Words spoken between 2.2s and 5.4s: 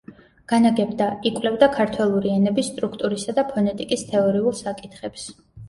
ენების სტრუქტურისა და ფონეტიკის თეორიულ საკითხებს.